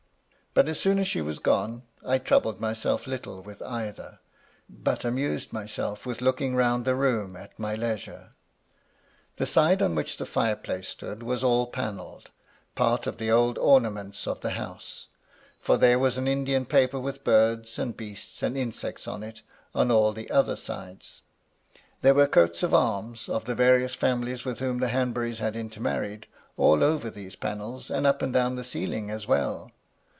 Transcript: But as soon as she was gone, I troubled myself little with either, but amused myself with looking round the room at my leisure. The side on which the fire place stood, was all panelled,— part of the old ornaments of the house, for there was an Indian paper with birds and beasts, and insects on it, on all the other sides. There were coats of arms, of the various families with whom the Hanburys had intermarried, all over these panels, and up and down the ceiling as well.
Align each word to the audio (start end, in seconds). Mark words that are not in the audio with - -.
But 0.53 0.67
as 0.67 0.81
soon 0.81 0.99
as 0.99 1.07
she 1.07 1.21
was 1.21 1.39
gone, 1.39 1.83
I 2.05 2.17
troubled 2.17 2.59
myself 2.59 3.07
little 3.07 3.41
with 3.41 3.61
either, 3.61 4.19
but 4.69 5.05
amused 5.05 5.53
myself 5.53 6.05
with 6.05 6.19
looking 6.19 6.57
round 6.57 6.83
the 6.83 6.93
room 6.93 7.37
at 7.37 7.57
my 7.57 7.73
leisure. 7.73 8.31
The 9.37 9.45
side 9.45 9.81
on 9.81 9.95
which 9.95 10.17
the 10.17 10.25
fire 10.25 10.57
place 10.57 10.89
stood, 10.89 11.23
was 11.23 11.41
all 11.41 11.67
panelled,— 11.67 12.31
part 12.85 13.07
of 13.07 13.17
the 13.17 13.31
old 13.31 13.57
ornaments 13.59 14.27
of 14.27 14.41
the 14.41 14.49
house, 14.49 15.07
for 15.61 15.77
there 15.77 15.97
was 15.97 16.17
an 16.17 16.27
Indian 16.27 16.65
paper 16.65 16.99
with 16.99 17.23
birds 17.23 17.79
and 17.79 17.95
beasts, 17.95 18.43
and 18.43 18.57
insects 18.57 19.07
on 19.07 19.23
it, 19.23 19.43
on 19.73 19.89
all 19.89 20.11
the 20.11 20.29
other 20.29 20.57
sides. 20.57 21.21
There 22.01 22.13
were 22.13 22.27
coats 22.27 22.61
of 22.61 22.73
arms, 22.73 23.29
of 23.29 23.45
the 23.45 23.55
various 23.55 23.95
families 23.95 24.43
with 24.43 24.59
whom 24.59 24.79
the 24.79 24.89
Hanburys 24.89 25.37
had 25.39 25.55
intermarried, 25.55 26.27
all 26.57 26.83
over 26.83 27.09
these 27.09 27.37
panels, 27.37 27.89
and 27.89 28.05
up 28.05 28.21
and 28.21 28.33
down 28.33 28.57
the 28.57 28.65
ceiling 28.65 29.09
as 29.09 29.25
well. 29.25 29.71